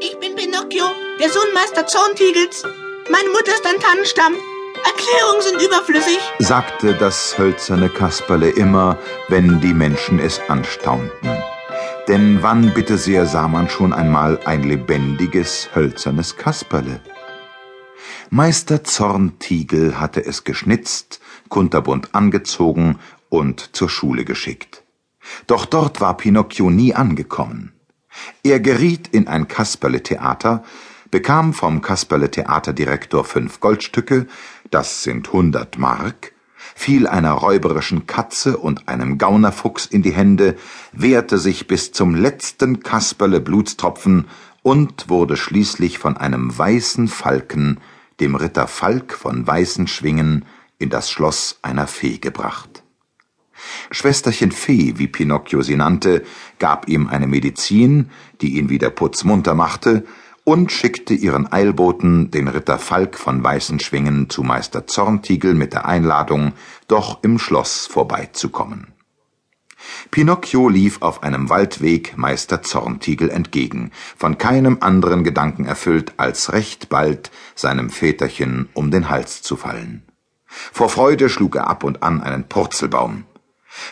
[0.00, 0.84] Ich bin Pinocchio,
[1.18, 2.62] der Sohn Meister Zorntigels.
[3.10, 4.34] Meine Mutter ist ein Tannenstamm.
[4.84, 8.96] Erklärungen sind überflüssig, sagte das hölzerne Kasperle immer,
[9.28, 11.30] wenn die Menschen es anstaunten.
[12.06, 17.00] Denn wann bitte sehr sah man schon einmal ein lebendiges, hölzernes Kasperle?
[18.30, 21.18] Meister Zorntigel hatte es geschnitzt,
[21.48, 24.84] kunterbunt angezogen und zur Schule geschickt.
[25.48, 27.72] Doch dort war Pinocchio nie angekommen.
[28.42, 30.64] Er geriet in ein Kasperle-Theater,
[31.10, 34.26] bekam vom Kasperle-Theaterdirektor fünf Goldstücke,
[34.70, 36.32] das sind hundert Mark,
[36.74, 40.56] fiel einer räuberischen Katze und einem Gaunerfuchs in die Hände,
[40.92, 44.26] wehrte sich bis zum letzten Kasperle Blutstropfen
[44.62, 47.80] und wurde schließlich von einem weißen Falken,
[48.20, 50.44] dem Ritter Falk von weißen Schwingen,
[50.78, 52.82] in das Schloss einer Fee gebracht.
[53.90, 56.24] Schwesterchen Fee, wie Pinocchio sie nannte,
[56.58, 58.10] gab ihm eine Medizin,
[58.40, 60.04] die ihn wieder putzmunter machte,
[60.44, 66.52] und schickte ihren Eilboten, den Ritter Falk von Weißenschwingen, zu Meister Zorntigel mit der Einladung,
[66.86, 68.94] doch im Schloss vorbeizukommen.
[70.10, 76.88] Pinocchio lief auf einem Waldweg Meister Zorntigel entgegen, von keinem anderen Gedanken erfüllt, als recht
[76.88, 80.02] bald seinem Väterchen um den Hals zu fallen.
[80.46, 83.24] Vor Freude schlug er ab und an einen Purzelbaum.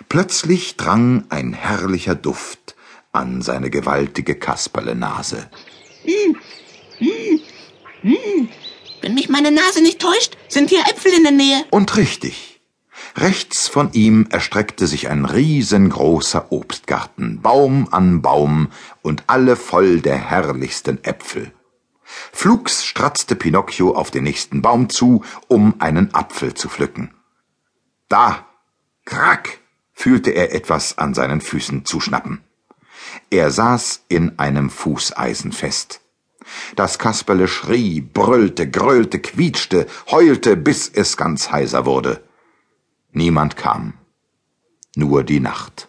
[0.09, 2.77] Plötzlich drang ein herrlicher Duft
[3.13, 5.51] an seine gewaltige Kasperlenase.
[6.05, 6.37] Hm,
[6.99, 7.41] hm,
[8.03, 8.49] hm.
[9.01, 11.65] Wenn mich meine Nase nicht täuscht, sind hier Äpfel in der Nähe.
[11.71, 12.61] Und richtig.
[13.17, 18.69] Rechts von ihm erstreckte sich ein riesengroßer Obstgarten, Baum an Baum
[19.03, 21.53] und alle voll der herrlichsten Äpfel.
[22.33, 27.15] Flugs stratzte Pinocchio auf den nächsten Baum zu, um einen Apfel zu pflücken.
[28.09, 28.47] Da,
[29.05, 29.61] krack,
[29.97, 32.45] fühlte er etwas an seinen Füßen zuschnappen.
[33.31, 36.03] Er saß in einem Fußeisen fest.
[36.77, 42.23] Das Kasperle schrie, brüllte, gröhlte, quietschte, heulte, bis es ganz heiser wurde.
[43.11, 43.95] Niemand kam.
[44.95, 45.89] Nur die Nacht.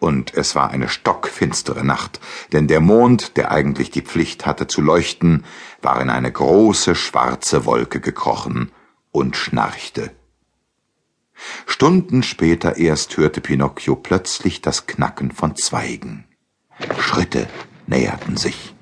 [0.00, 2.20] Und es war eine stockfinstere Nacht,
[2.52, 5.44] denn der Mond, der eigentlich die Pflicht hatte zu leuchten,
[5.82, 8.72] war in eine große schwarze Wolke gekrochen
[9.12, 10.10] und schnarchte.
[11.66, 16.26] Stunden später erst hörte Pinocchio plötzlich das Knacken von Zweigen.
[16.98, 17.48] Schritte
[17.86, 18.74] näherten sich.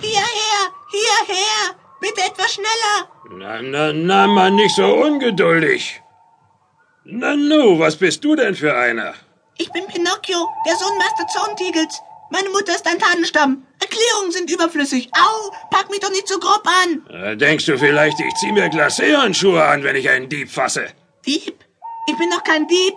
[0.00, 3.08] Hierher, hierher, bitte etwas schneller.
[3.38, 6.02] Na, na, na, Mann, nicht so ungeduldig.
[7.04, 9.14] Na nu, was bist du denn für einer?
[9.58, 12.00] Ich bin Pinocchio, der Sohn Meister Zorntigels.
[12.30, 13.66] Meine Mutter ist ein Tannenstamm.
[13.90, 15.08] Erklärungen sind überflüssig.
[15.12, 17.02] Au, pack mich doch nicht so grob an.
[17.08, 20.86] Äh, denkst du vielleicht, ich zieh mir Glacéhandschuhe an, wenn ich einen Dieb fasse?
[21.26, 21.54] Dieb?
[22.06, 22.94] Ich bin doch kein Dieb.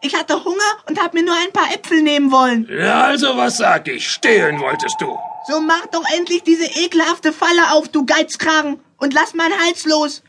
[0.00, 2.68] Ich hatte Hunger und hab mir nur ein paar Äpfel nehmen wollen.
[2.70, 4.08] Ja, also was sag ich?
[4.08, 5.18] Stehlen wolltest du.
[5.46, 10.22] So mach doch endlich diese ekelhafte Falle auf, du Geizkragen, und lass meinen Hals los.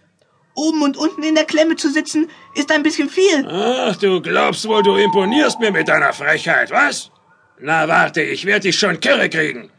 [0.56, 3.46] Oben und unten in der Klemme zu sitzen, ist ein bisschen viel.
[3.50, 7.12] Ach, du glaubst wohl, du imponierst mir mit deiner Frechheit, was?
[7.60, 9.72] Na warte, ich werd dich schon kirre kriegen.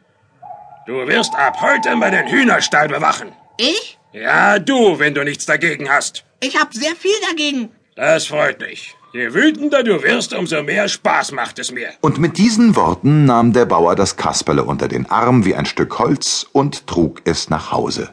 [0.87, 3.33] Du wirst ab heute meinen Hühnerstall bewachen.
[3.57, 3.99] Ich?
[4.13, 6.25] Ja, du, wenn du nichts dagegen hast.
[6.39, 7.71] Ich hab sehr viel dagegen.
[7.97, 8.95] Das freut mich.
[9.13, 11.89] Je wütender du wirst, umso mehr Spaß macht es mir.
[12.03, 15.99] Und mit diesen Worten nahm der Bauer das Kasperle unter den Arm wie ein Stück
[15.99, 18.11] Holz und trug es nach Hause.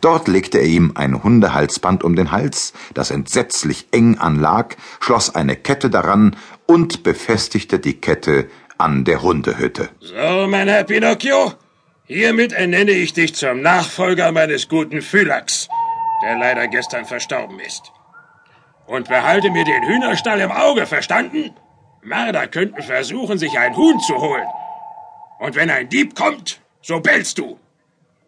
[0.00, 5.56] Dort legte er ihm ein Hundehalsband um den Hals, das entsetzlich eng anlag, schloss eine
[5.56, 6.36] Kette daran
[6.66, 9.88] und befestigte die Kette an der Hundehütte.
[9.98, 11.54] So, mein Herr Pinocchio,
[12.10, 15.68] hiermit ernenne ich dich zum Nachfolger meines guten Phylax,
[16.22, 17.92] der leider gestern verstorben ist.
[18.86, 21.54] Und behalte mir den Hühnerstall im Auge, verstanden?
[22.02, 24.48] Mörder könnten versuchen, sich ein Huhn zu holen.
[25.38, 27.58] Und wenn ein Dieb kommt, so bellst du.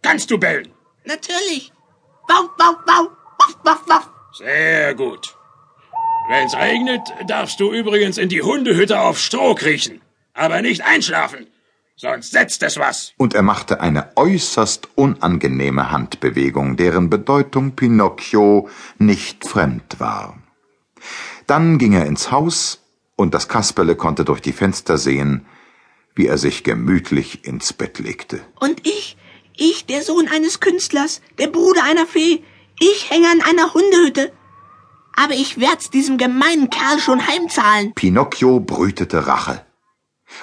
[0.03, 0.73] Kannst du bellen?
[1.05, 1.73] Natürlich.
[2.29, 4.09] Bau, bau, bau, waff, waff, waff.
[4.35, 5.37] Sehr gut.
[6.29, 10.01] Wenn's regnet, darfst du übrigens in die Hundehütte auf Stroh kriechen
[10.35, 11.47] aber nicht einschlafen,
[12.03, 13.13] sonst setzt es was.
[13.17, 18.69] Und er machte eine äußerst unangenehme Handbewegung, deren Bedeutung Pinocchio
[18.99, 20.37] nicht fremd war.
[21.47, 22.81] Dann ging er ins Haus,
[23.15, 25.47] und das Kasperle konnte durch die Fenster sehen,
[26.15, 28.41] wie er sich gemütlich ins Bett legte.
[28.59, 29.17] Und ich,
[29.57, 32.43] ich, der Sohn eines Künstlers, der Bruder einer Fee,
[32.81, 34.33] ich hänge an einer Hundehütte.
[35.15, 37.93] Aber ich werd's diesem gemeinen Kerl schon heimzahlen.
[37.95, 39.65] Pinocchio brütete Rache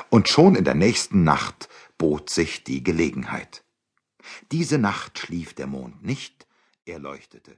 [0.10, 3.64] und schon in der nächsten Nacht bot sich die Gelegenheit.
[4.52, 6.48] Diese Nacht schlief der Mond nicht,
[6.86, 7.58] er leuchtete.